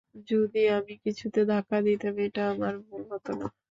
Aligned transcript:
যদি 0.29 0.61
আমি 0.77 0.93
কিছুতে 1.05 1.39
ধাক্কা 1.49 1.77
দিতাম, 1.87 2.15
এটা 2.25 2.41
আমার 2.53 2.73
ভুল 2.85 3.01
হতো 3.11 3.31
না। 3.39 3.47